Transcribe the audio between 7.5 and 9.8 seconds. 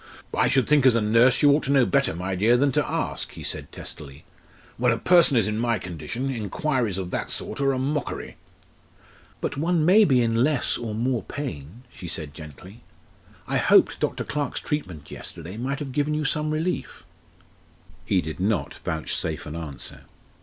are a mockery!" "But